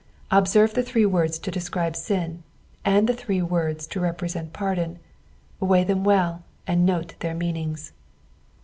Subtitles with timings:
[0.31, 2.41] Observe the three words to desciibe sin,
[2.83, 4.97] and the three words to represent pardon,
[5.59, 7.93] weigh them well, and note their meanings.